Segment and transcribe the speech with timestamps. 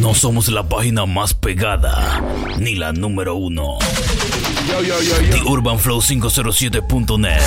[0.00, 2.20] No somos la página más pegada,
[2.58, 3.78] ni la número uno.
[5.30, 7.40] The Urban Flow 507.net.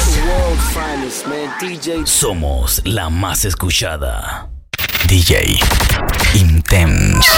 [2.05, 4.49] Somos la más escuchada.
[5.07, 5.59] DJ
[6.35, 7.29] Intense.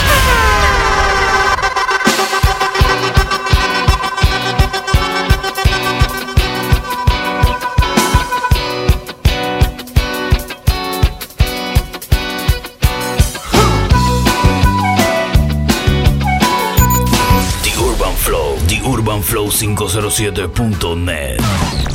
[19.51, 21.88] 507.net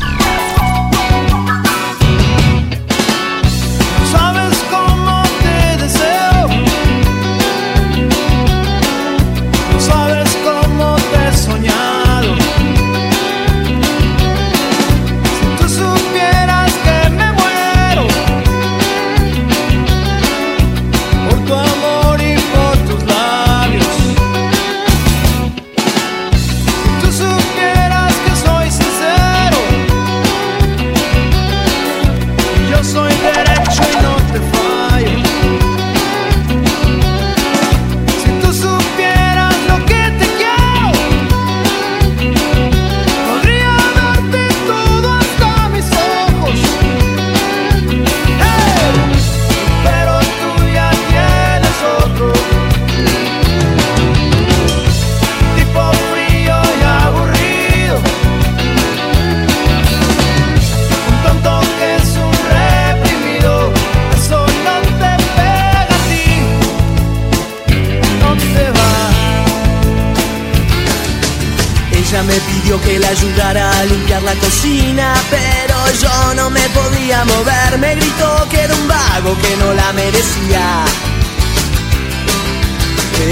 [72.14, 77.24] Ella me pidió que la ayudara a limpiar la cocina, pero yo no me podía
[77.24, 77.76] mover.
[77.78, 80.84] Me gritó que era un vago que no la merecía.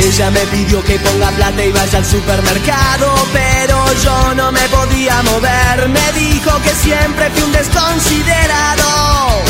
[0.04, 5.22] Ella me pidió que ponga plata y vaya al supermercado, pero yo no me podía
[5.22, 5.88] mover.
[5.88, 9.42] Me dijo que siempre fui un desconsiderado.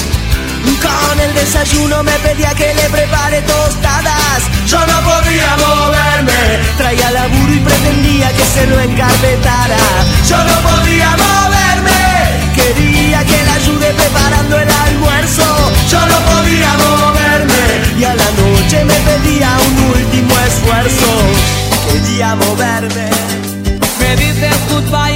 [0.63, 4.43] Con el desayuno me pedía que le prepare tostadas.
[4.67, 6.41] Yo no podía moverme.
[6.77, 9.77] Traía laburo y pretendía que se lo encarpetara.
[10.29, 12.01] Yo no podía moverme.
[12.55, 15.45] Quería que la ayude preparando el almuerzo.
[15.91, 17.63] Yo no podía moverme.
[17.99, 21.11] Y a la noche me pedía un último esfuerzo.
[21.93, 23.11] Quería moverme.
[24.01, 25.12] Me dices goodbye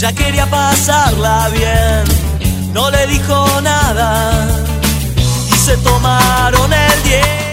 [0.00, 4.32] ya quería pasarla bien, no le dijo nada
[5.52, 7.49] y se tomaron el 10.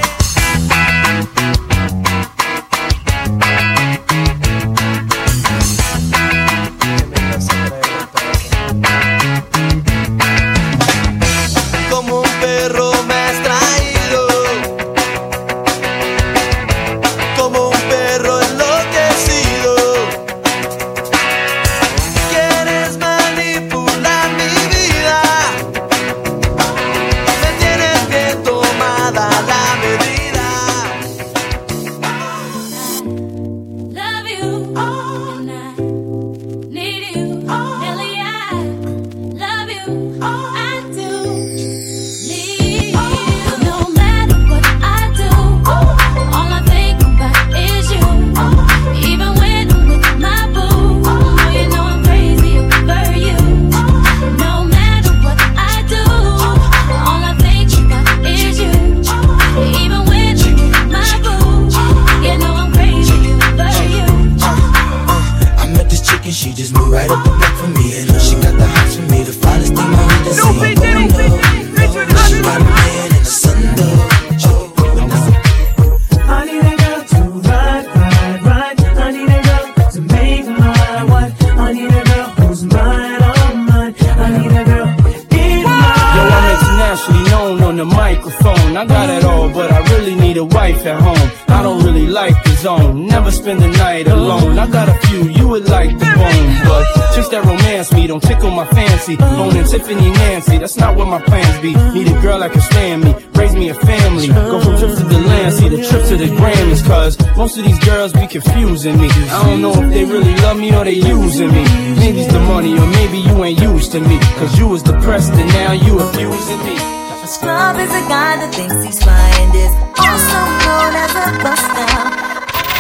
[98.20, 99.18] Don't tickle my fancy.
[99.20, 101.74] Owning Tiffany Nancy, that's not what my plans be.
[101.94, 104.28] Need a girl that can stand me, raise me a family.
[104.28, 107.66] Go from trips to the land, see the trips to the Grammys, cause most of
[107.66, 109.10] these girls be confusing me.
[109.10, 111.64] I don't know if they really love me or they using me.
[112.02, 115.34] Maybe it's the money or maybe you ain't used to me, cause you was depressed
[115.34, 116.76] and now you abusing me.
[117.24, 121.86] A scrub is a guy that thinks he's fine, is also known as a buster.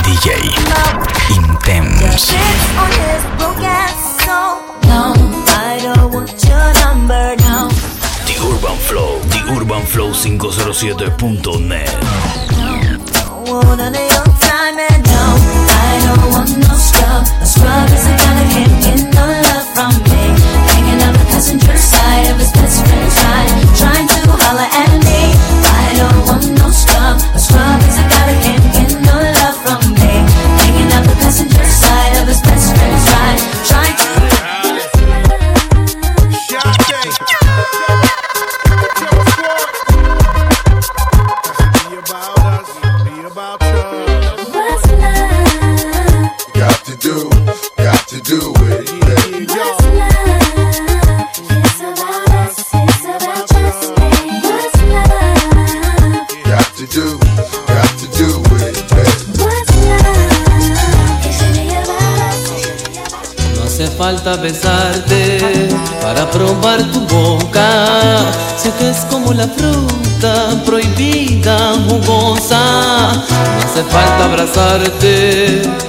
[0.08, 0.28] DJ
[2.02, 4.07] Just Intense.
[4.28, 4.60] Soul.
[4.92, 5.04] No,
[5.70, 7.58] I don't want your number, no.
[8.28, 9.12] The Urban Flow.
[9.34, 11.92] The Urban Flow 507.net.
[13.14, 15.24] Don't want none of your time, and no,
[16.06, 16.16] no
[16.64, 16.76] no
[20.12, 20.27] me.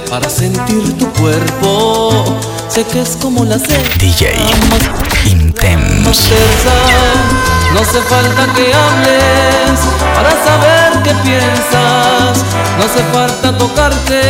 [0.09, 2.23] Para sentir tu cuerpo.
[2.67, 3.85] Sé que es como la sed.
[3.99, 4.33] DJ
[5.25, 6.01] Intense.
[7.71, 9.79] No hace falta que hables
[10.15, 12.43] para saber qué piensas.
[12.77, 14.21] No hace falta tocarte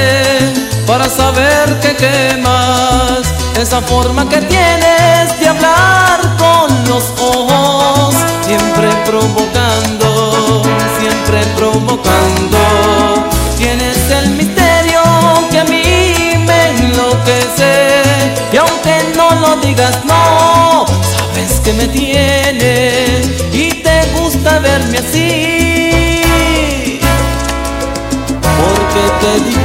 [0.85, 3.21] para saber que quemas.
[3.55, 8.13] Esa forma que tienes de hablar con los ojos,
[8.45, 10.63] siempre provocando,
[11.00, 12.99] siempre provocando.
[15.59, 17.91] A mí me enloquece.
[18.53, 26.21] Y aunque no lo digas, no, sabes que me tienes y te gusta verme así.
[28.41, 29.58] Porque te divierte.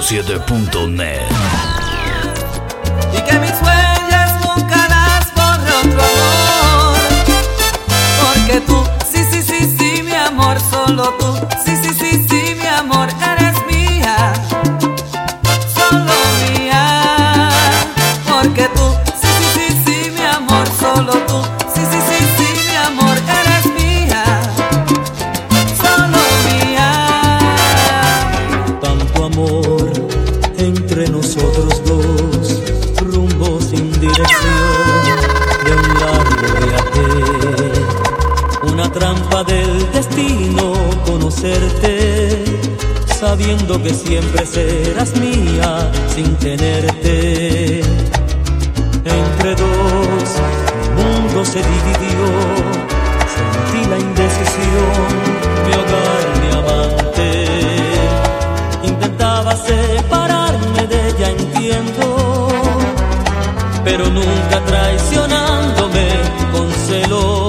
[0.00, 1.73] 507.net.
[30.76, 32.62] entre nosotros dos,
[33.00, 35.04] rumbo sin dirección
[35.64, 37.08] de un largo viaje.
[38.72, 40.72] Una trampa del destino
[41.06, 42.44] conocerte,
[43.18, 47.80] sabiendo que siempre serás mía sin tenerte.
[49.04, 50.26] Entre dos,
[50.96, 52.26] mi mundo se dividió,
[53.36, 55.06] sentí la indecisión,
[55.66, 57.28] mi hogar, mi amante.
[58.82, 59.56] Intentaba
[60.86, 62.48] de ella, entiendo,
[63.84, 66.08] pero nunca traicionándome
[66.52, 67.43] con celos.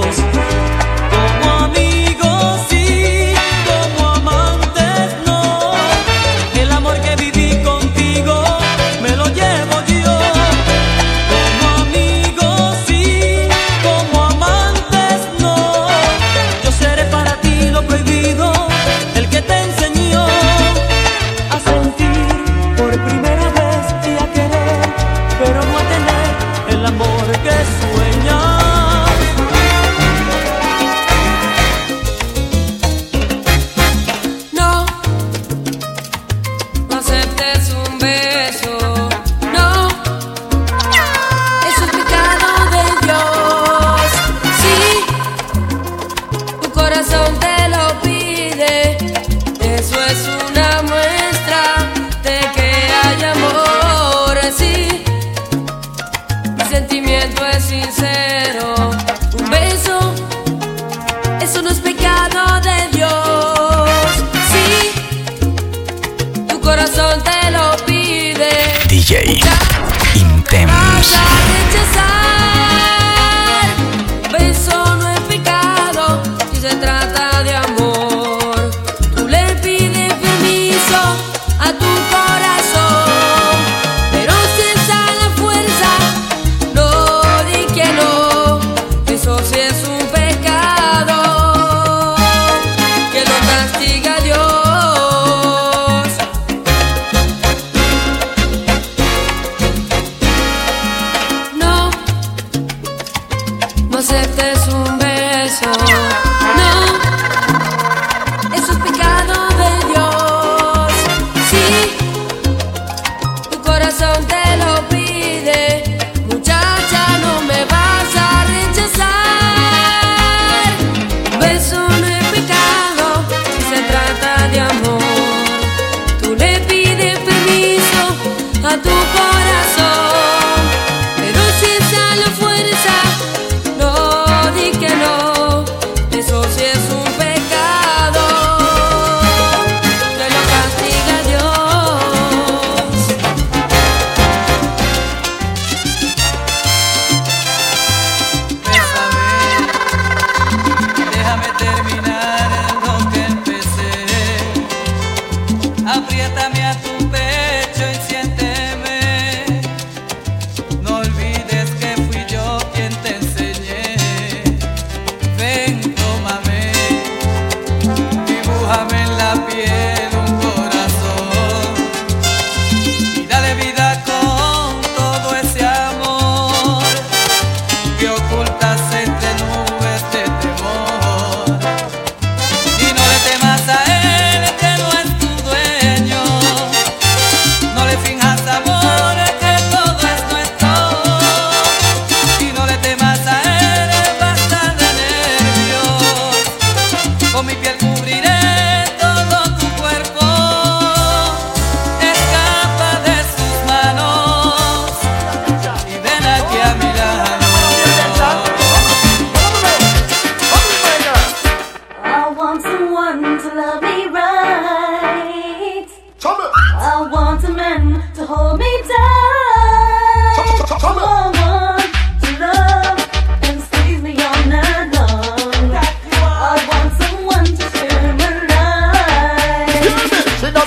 [70.16, 71.25] Intense.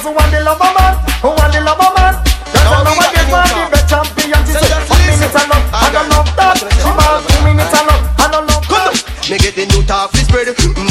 [0.09, 0.17] Life.
[0.17, 2.15] Want the lover man, who want the lover man.
[2.69, 4.41] Know what this man, the best champion.
[4.47, 6.57] She said, one minute I love, I don't love that.
[6.57, 8.93] She want two minutes I love, I don't love that.
[9.31, 10.88] Me get the new talk fi spread, fi mm-hmm.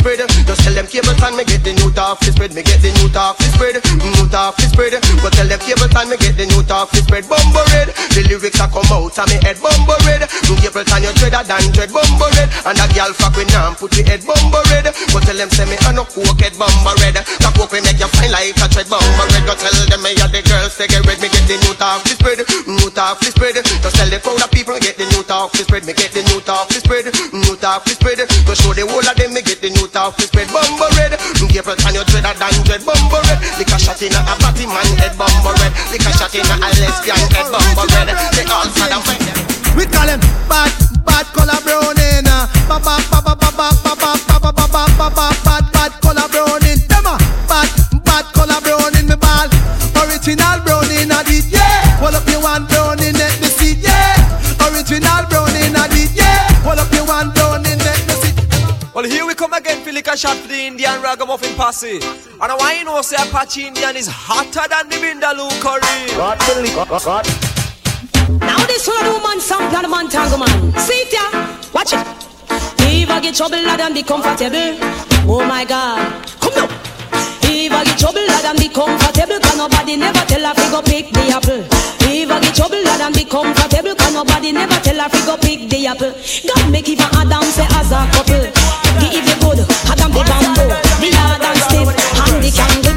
[0.00, 0.20] Spread.
[0.48, 2.56] Just tell them cable time me get the new fi spread.
[2.56, 4.96] Me get the new fi spread, new fi spread.
[5.20, 7.28] But tell them cable time me get the new fi spread.
[7.28, 10.24] Bumbo red, the lyrics a come out and me head bumbo red.
[10.48, 12.48] New cable time you dreader than dread bumbo red.
[12.64, 14.88] And a girl fuck with nam put the head bumbo red.
[15.12, 17.20] But tell them say me a no coke head bumbo red.
[17.20, 19.44] That coke we make you fine like a tread bumbo red.
[19.44, 21.20] Go tell them me oh, a the girls they get red.
[21.20, 23.56] Me get the new fi spread, new fi spread.
[23.60, 25.84] Just tell the crowd of people get the new fi spread.
[25.84, 28.18] Me get the new fi spread, new talk fi spread.
[28.46, 30.50] Go show the whole of them me get the new talk fi spread.
[30.50, 33.38] Bumbo red, April and you dreader than dread bumbo red.
[33.58, 35.72] Lick a shot in a a batty man head bumbo red.
[35.94, 38.10] Lick a shot in a a lesbian head bumbo red.
[38.34, 39.19] They all sad and
[61.30, 62.00] Indian ragamuffin posse.
[62.40, 65.80] And I want you know, say Apache Indian is hotter than the Vindaloo curry.
[66.16, 66.38] God,
[66.88, 67.26] God, God.
[68.40, 70.72] Now this one woman sample and man tango man.
[70.78, 71.30] See it ya,
[71.72, 72.06] watch it.
[72.82, 74.76] If I get trouble, lad, and be comfortable.
[75.28, 76.68] Oh my God, come now.
[77.42, 80.82] If I get trouble, lad, and be comfortable, cause nobody never tell her fi go
[80.82, 81.62] pick the apple.
[82.10, 85.36] If I get trouble, lad, and be comfortable, cause nobody never tell her fi go
[85.38, 86.14] pick the apple.
[86.46, 88.46] God make even Adam say as a couple.
[88.98, 92.89] Give you good, Adam the bamboo, the hard and stiff, and the candle,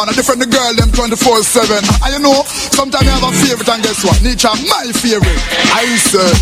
[0.00, 0.08] man.
[0.08, 1.76] I defend the girl them 24-7.
[1.76, 2.42] And you know,
[2.72, 4.16] sometimes I have a favorite and guess what?
[4.24, 5.40] Nietzsche my favorite.
[5.76, 6.32] I say,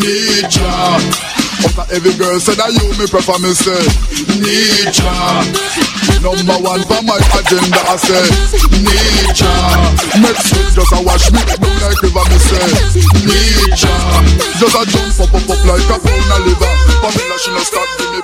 [0.00, 0.64] Nietzsche.
[1.62, 3.70] After every girl said that you me prefer me say
[4.34, 5.06] Nietzsche
[6.18, 8.18] Number one for my agenda I say
[8.82, 9.46] Nietzsche
[10.18, 12.66] Next week just a wash me down like river me say
[13.22, 13.94] Nietzsche
[14.58, 17.86] Just a jump up up up like a pound of liver Pamela she no stop
[17.94, 18.20] give me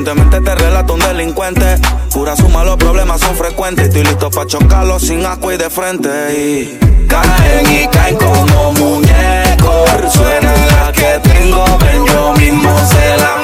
[0.00, 1.76] mente Inteligentemente te relato un delincuente.
[2.12, 3.88] Pura suma, los problemas son frecuentes.
[3.88, 6.08] Estoy listo para chocarlos sin asco y de frente.
[6.32, 10.12] Y caen y caen como muñecos.
[10.12, 13.39] Suena la que tengo, ven yo mismo se la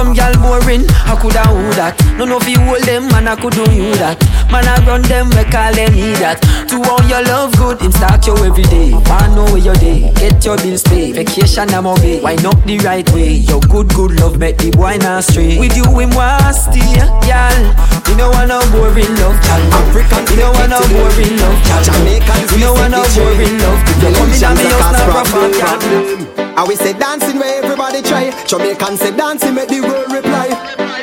[0.00, 1.92] Some gal boring, I coulda who that.
[2.16, 4.16] None of you hold them, man, I could do you that.
[4.48, 6.40] Man, I run them, we call them me that.
[6.72, 8.96] To all your love good, him start you every day.
[8.96, 11.20] Man, know where your day, get your bills paid.
[11.20, 12.16] Vacation, I'm obey.
[12.24, 13.44] Wine up the right way.
[13.44, 15.60] Your good, good love, make the boy not stray.
[15.60, 16.96] With you, him want stay,
[17.28, 17.60] gal.
[18.08, 19.60] You know want no boring love, gal.
[19.84, 21.84] African, you know want no boring love, gal.
[21.84, 23.80] Jamaicans, you know want no boring love.
[24.00, 25.28] You come in and me house, not rough,
[25.60, 26.39] gal.
[26.60, 28.28] I we say dancing where everybody try.
[28.44, 30.52] Jamaican say dancing make the world reply.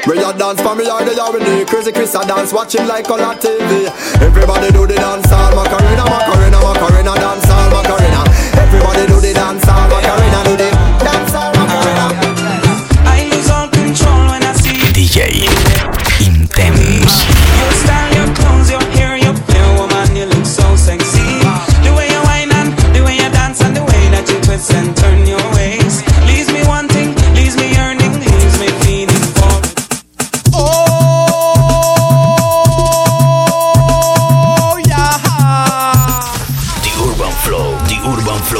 [0.05, 3.17] Where you dance for me or the the crazy Chris I dance watching like on
[3.41, 3.89] TV.
[4.21, 8.21] Everybody do the dance all Macarena, Macarena, Macarena, dance all Macarena.
[8.53, 10.76] Everybody do the dance all Macarena, do the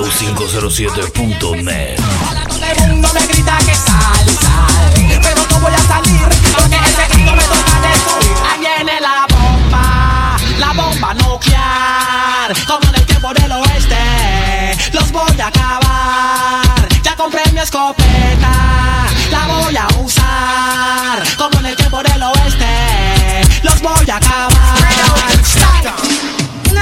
[0.08, 2.00] Flow507.net.
[2.48, 4.94] Todo el mundo me grita que sal, sal.
[5.22, 6.22] Pero no voy a salir
[6.54, 8.38] porque ese grito me toca destruir.
[8.50, 12.56] Ahí viene la bomba, la bomba nuclear.
[12.66, 16.88] Como en el tiempo del oeste, los voy a acabar.
[17.04, 21.22] Ya compré mi escopeta, la voy a usar.
[21.38, 24.78] Como en el tiempo del oeste, los voy a acabar.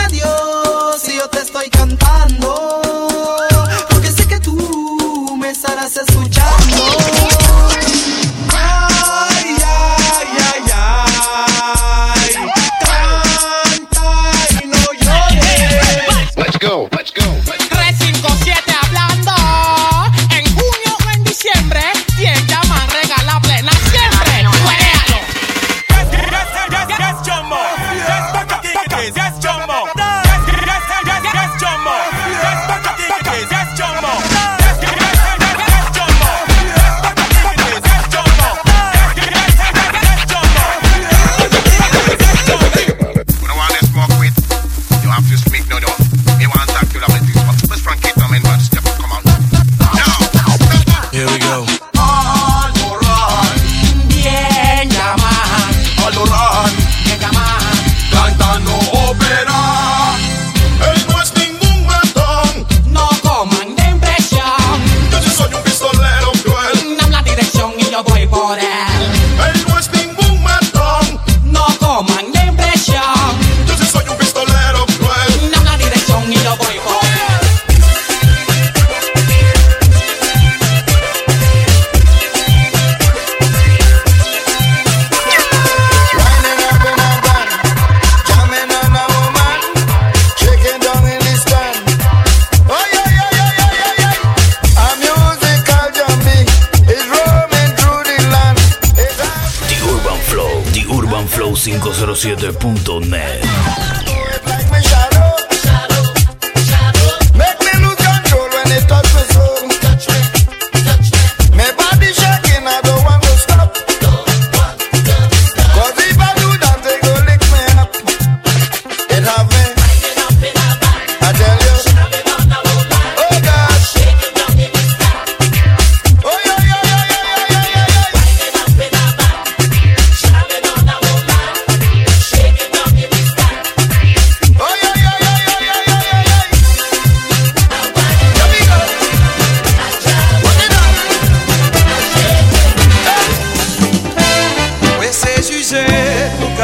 [0.06, 1.70] Adiós, si yo te estoy
[5.86, 7.35] dança sutiã.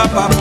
[0.01, 0.40] Kapap